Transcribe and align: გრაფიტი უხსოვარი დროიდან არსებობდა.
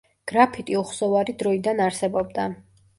გრაფიტი 0.31 0.79
უხსოვარი 0.79 1.37
დროიდან 1.45 1.85
არსებობდა. 1.89 2.53